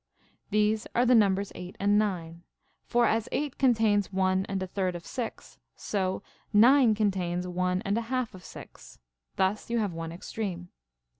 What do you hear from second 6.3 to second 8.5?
9 contains one and a half of